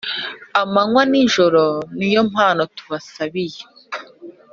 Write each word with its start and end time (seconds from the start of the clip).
amanywa 0.61 1.01
n` 1.11 1.15
ijoro 1.23 1.63
ni 1.97 2.07
yo 2.13 2.21
mpano 2.29 2.61
tubasabiye 2.75 3.61